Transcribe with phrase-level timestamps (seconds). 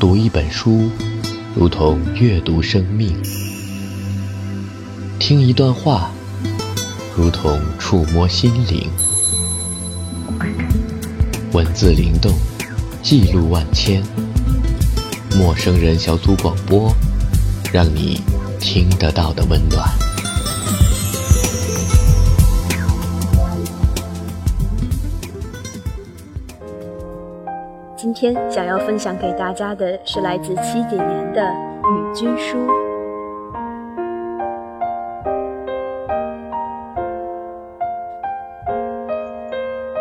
[0.00, 0.88] 读一本书，
[1.56, 3.10] 如同阅读生命；
[5.18, 6.12] 听一段话，
[7.16, 8.88] 如同触摸心灵。
[11.50, 12.32] 文字灵动，
[13.02, 14.00] 记录万千。
[15.36, 16.94] 陌生人小组广播，
[17.72, 18.20] 让你
[18.60, 20.07] 听得到的温暖。
[28.08, 31.42] 今天想要分享给大家的是来自七几年的
[31.92, 32.56] 《与君书》。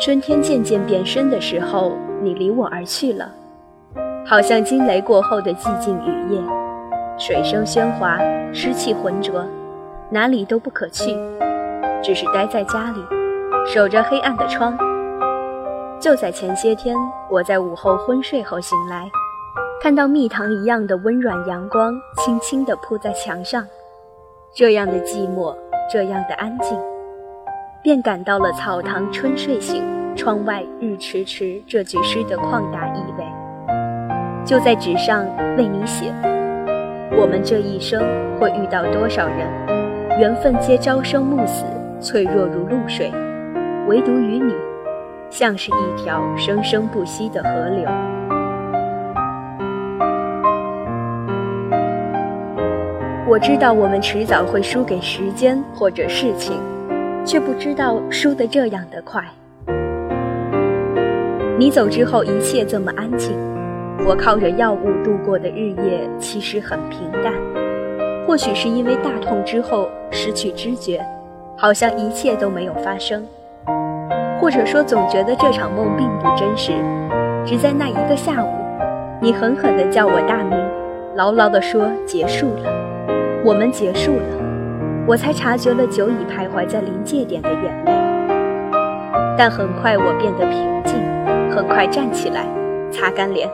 [0.00, 3.30] 春天渐渐变深的时候，你离我而去了，
[4.24, 6.40] 好像惊雷过后的寂静雨夜，
[7.18, 8.18] 水声喧哗，
[8.50, 9.44] 湿气浑浊，
[10.08, 11.14] 哪里都不可去，
[12.02, 13.04] 只是待在家里，
[13.66, 14.74] 守着黑暗的窗。
[16.00, 16.96] 就在前些天，
[17.28, 19.06] 我在午后昏睡后醒来，
[19.82, 23.62] 看到蜜糖一样的温软阳光轻轻地铺在墙上，
[24.54, 25.54] 这样的寂寞，
[25.92, 26.78] 这样的安静，
[27.82, 29.84] 便感到了“草堂春睡醒，
[30.16, 33.24] 窗外日迟迟”这句诗的旷达意味。
[34.42, 35.26] 就在纸上
[35.58, 36.10] 为你写，
[37.14, 38.00] 我们这一生
[38.38, 41.66] 会遇到多少人，缘分皆朝生暮死，
[42.00, 43.12] 脆弱如露水，
[43.86, 44.54] 唯独与你。
[45.30, 47.88] 像是一条生生不息的河流。
[53.28, 56.60] 我知道我们迟早会输给时间或者事情，
[57.24, 59.24] 却不知道输得这样的快。
[61.56, 63.32] 你走之后，一切这么安静。
[64.04, 67.32] 我靠着药物度过的日夜，其实很平淡。
[68.26, 71.04] 或许是因为大痛之后失去知觉，
[71.56, 73.24] 好像一切都没有发生。
[74.40, 76.72] 或者说，总觉得这场梦并不真实。
[77.44, 78.48] 只在那一个下午，
[79.20, 80.58] 你狠狠地叫我大名，
[81.14, 82.70] 牢牢地说结束了，
[83.44, 84.22] 我们结束了，
[85.06, 87.92] 我才察觉了久已徘徊在临界点的眼泪。
[89.36, 90.94] 但很快我变得平静，
[91.50, 92.44] 很快站起来，
[92.90, 93.48] 擦干脸，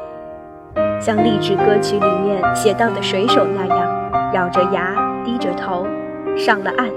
[1.00, 4.94] 像励志歌曲里面写到的水手那样，咬着牙，
[5.24, 5.86] 低着头，
[6.36, 6.88] 上了岸，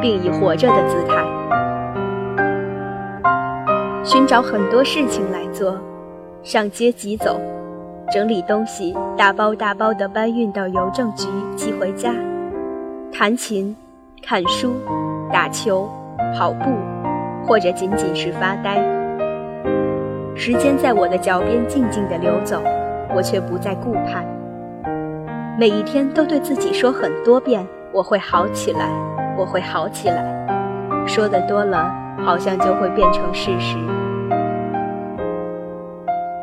[0.00, 1.24] 并以活着的姿态。
[4.02, 5.76] 寻找很多事情来做，
[6.42, 7.38] 上街急走，
[8.10, 12.10] 整理东西，大包大包的搬运到邮政局寄回家，
[13.12, 13.76] 弹琴、
[14.22, 14.72] 看书、
[15.30, 15.86] 打球、
[16.34, 16.70] 跑步，
[17.46, 18.82] 或者仅仅是发呆。
[20.34, 22.62] 时间在我的脚边静静地流走，
[23.14, 24.24] 我却不再顾盼。
[25.58, 28.88] 每一天都对自己说很多遍：“我会好起来，
[29.36, 30.24] 我会好起来。”
[31.06, 31.92] 说的多了。
[32.24, 33.76] 好像就会变成事实。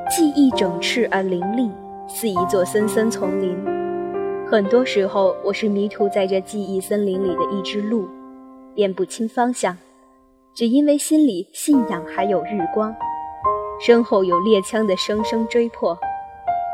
[0.10, 1.70] 记忆整饬而凌厉，
[2.08, 3.58] 似一座森森丛林。
[4.50, 8.08] 很多时候，我是迷途在这记忆森林里的一只鹿，
[8.74, 9.78] 辨不清方向，
[10.54, 12.96] 只因为心里信仰还有日光，
[13.80, 15.98] 身后有猎枪的声声追迫，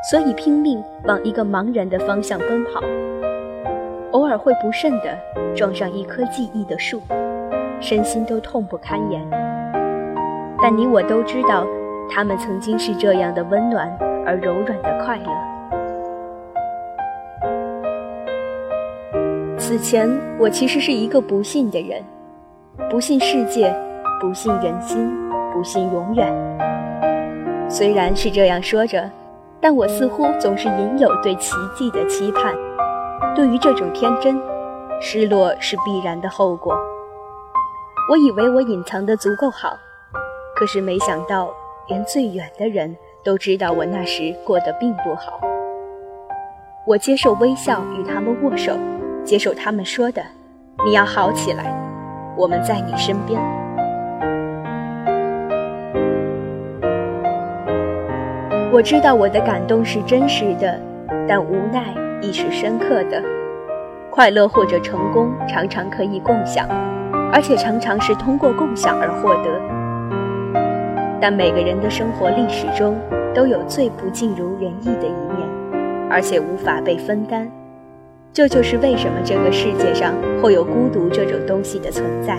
[0.10, 2.82] 所以拼命往一个茫然的方向奔跑。
[4.12, 5.18] 偶尔会不慎地
[5.56, 7.02] 撞上一棵记忆的树。
[7.84, 9.22] 身心都痛不堪言，
[10.62, 11.68] 但你我都知道，
[12.10, 13.94] 他们曾经是这样的温暖
[14.26, 15.26] 而柔软的快乐。
[19.58, 22.02] 此前，我其实是一个不信的人，
[22.90, 23.76] 不信世界，
[24.22, 25.14] 不信人心，
[25.54, 26.34] 不信永远。
[27.68, 29.12] 虽然是这样说着，
[29.60, 32.56] 但我似乎总是隐有对奇迹的期盼。
[33.36, 34.42] 对于这种天真，
[35.02, 36.74] 失落是必然的后果。
[38.10, 39.78] 我以为我隐藏的足够好，
[40.58, 41.50] 可是没想到，
[41.88, 42.94] 连最远的人
[43.24, 45.40] 都知道我那时过得并不好。
[46.86, 48.74] 我接受微笑与他们握手，
[49.24, 50.22] 接受他们说的
[50.86, 51.74] ：“你要好起来，
[52.36, 53.42] 我们在你身边。”
[58.70, 60.78] 我知道我的感动是真实的，
[61.26, 63.24] 但无奈亦是深刻的。
[64.10, 66.68] 快乐或者成功，常常可以共享。
[67.34, 69.50] 而且常常是通过共享而获得，
[71.20, 72.96] 但每个人的生活历史中
[73.34, 75.50] 都有最不尽如人意的一面，
[76.12, 77.50] 而且无法被分担。
[78.32, 80.14] 这就是为什么这个世界上
[80.44, 82.38] 会有孤独这种东西的存在。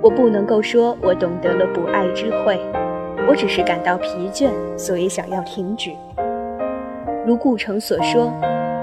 [0.00, 2.60] 我不能够说我懂得了不爱之慧，
[3.28, 5.92] 我只是感到疲倦，所以想要停止。
[7.24, 8.32] 如顾城所说：“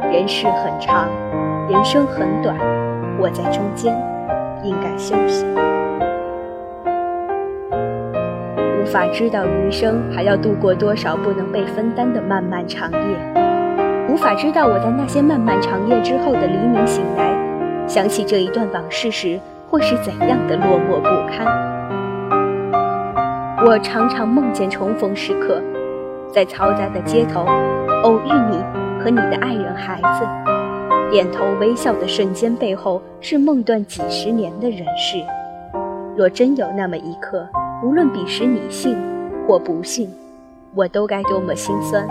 [0.10, 1.10] 人世很长，
[1.70, 2.56] 人生很短。”
[3.20, 3.94] 我在中间，
[4.64, 5.46] 应该休息。
[8.82, 13.00] 无法知道余生还要度过多少不能被分担的漫漫长夜，
[14.08, 17.38] 无法知道我在那些漫漫长夜之后的黎明醒来，
[17.88, 19.40] 想起这一段往事时
[19.70, 21.46] 会是怎样的落寞不堪。
[23.66, 25.62] 我常常梦见重逢时刻，
[26.32, 27.46] 在嘈杂的街头
[28.04, 28.58] 偶遇你
[29.04, 30.26] 和你的爱人孩子，
[31.12, 35.18] 点头微笑的瞬间背后是梦断几十年的人世。
[36.16, 37.48] 若真有那么一刻。
[37.82, 38.98] 无论彼时你信
[39.48, 40.14] 或不信，
[40.76, 42.06] 我都该多么心酸。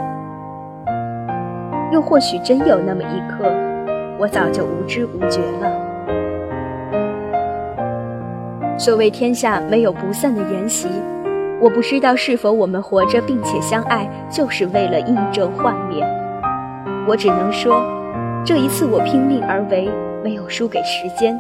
[1.93, 3.53] 又或许真有那么一刻，
[4.19, 5.69] 我早就无知无觉了。
[8.79, 10.89] 所谓天下没有不散的筵席，
[11.61, 16.03] 我不知道是否我们活着并且相爱，就是为了印证幻灭。
[17.07, 17.83] 我只能说，
[18.49, 19.91] 这一次我拼命而为，
[20.25, 21.39] 没有输给时间，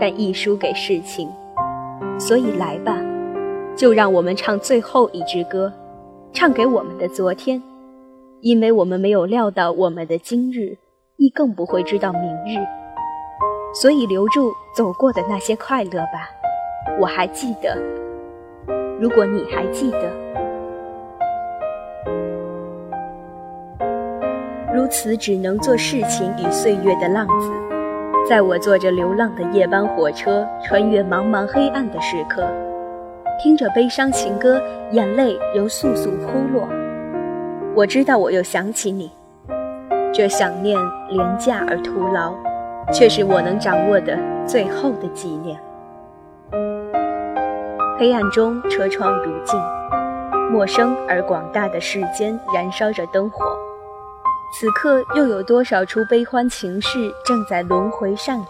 [0.00, 1.30] 但亦输给事情。
[2.18, 2.98] 所以来吧。
[3.76, 5.72] 就让我们唱最后一支歌，
[6.32, 7.62] 唱给我们的昨天，
[8.40, 10.76] 因为我们没有料到我们的今日，
[11.16, 12.58] 亦更不会知道明日，
[13.72, 16.28] 所以留住走过的那些快乐吧。
[16.98, 17.78] 我还记得，
[18.98, 20.10] 如果你还记得，
[24.88, 27.50] 此只能做事情与岁月的浪子，
[28.28, 32.46] 在我坐着流浪的夜班火车，穿越茫茫黑暗的时刻。
[33.40, 36.68] 听着悲伤情歌，眼泪仍簌簌扑落。
[37.74, 39.12] 我知道我又想起你，
[40.12, 40.76] 这想念
[41.08, 42.34] 廉价而徒劳，
[42.92, 45.56] 却是我能掌握的最后的纪念。
[47.98, 49.60] 黑暗中，车窗如镜，
[50.50, 53.56] 陌生而广大的世间燃烧着灯火。
[54.50, 58.46] 此刻，又有多少出悲欢情事正在轮回上演？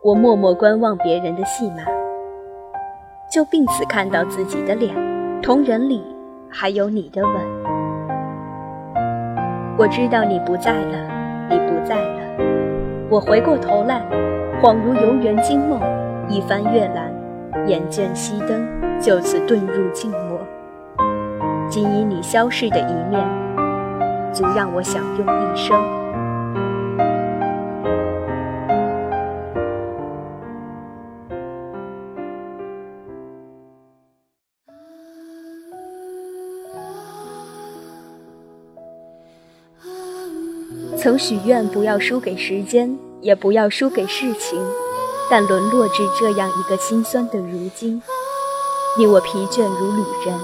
[0.00, 1.78] 我默默观望别人的戏码。
[3.32, 4.94] 就并此看到自己的脸，
[5.42, 6.04] 瞳仁里
[6.48, 7.34] 还有你的吻。
[9.76, 12.20] 我知道你不在了，你不在了。
[13.10, 14.06] 我回过头来，
[14.62, 15.80] 恍如游园惊梦，
[16.28, 17.12] 一番阅览，
[17.66, 20.38] 眼见熄灯，就此遁入静默。
[21.68, 23.26] 仅以你消逝的一面，
[24.32, 26.02] 足让我享用一生。
[40.96, 44.56] 曾许愿不要输给时间，也不要输给事情，
[45.28, 48.00] 但沦落至这样一个心酸的如今。
[48.96, 50.38] 你我疲倦如旅人，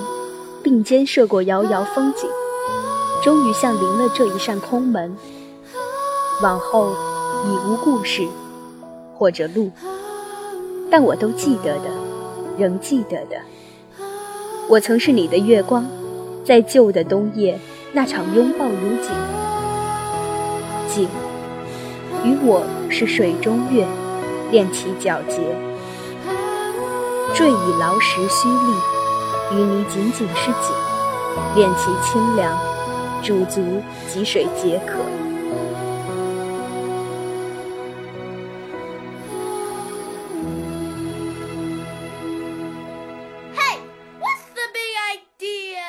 [0.60, 2.28] 并肩涉过遥遥风景，
[3.22, 5.16] 终于像临了这一扇空门。
[6.40, 6.92] 往后
[7.46, 8.26] 已无故事，
[9.16, 9.70] 或者路，
[10.90, 11.90] 但我都记得的，
[12.56, 13.36] 仍记得的。
[14.68, 15.84] 我曾是你的月光，
[16.44, 17.58] 在旧的冬夜，
[17.92, 19.10] 那场拥抱如景。
[20.88, 21.08] 景，
[22.24, 23.86] 与我是水中月，
[24.50, 25.40] 练其皎洁；
[27.34, 28.72] 坠以劳石虚力，
[29.52, 30.72] 与你仅仅是景，
[31.54, 32.56] 练其清凉，
[33.22, 35.04] 驻足汲水解渴。
[43.54, 43.78] 嘿
[44.18, 45.82] ，what's the big idea？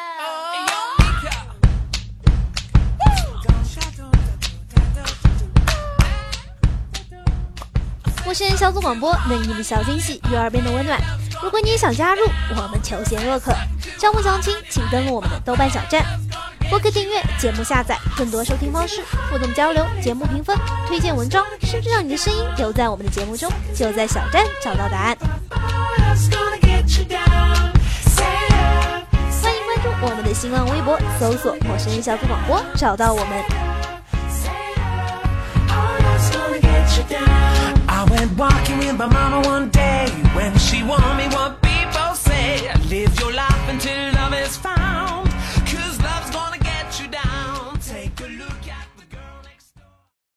[8.25, 10.99] 陌生人小组广播，能你的小惊喜与耳边的温暖。
[11.41, 13.53] 如果你也想加入，我们求贤若渴。
[13.97, 16.05] 招募相亲，请登录我们的豆瓣小站。
[16.69, 20.55] 播客订阅、节目下载、更多收听方式、互动交流、节目评分、
[20.87, 25.17] 推荐文章，甚至让你的声音留在我们的节目中，就在小站找到答案。
[29.41, 33.43] 欢迎关注我们的新浪微博，搜索“陌生人小组广播”，找到我们。
[42.89, 44.78] Live your life until love is fine.